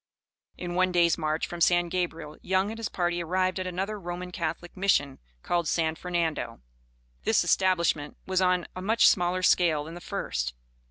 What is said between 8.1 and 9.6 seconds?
was on a much smaller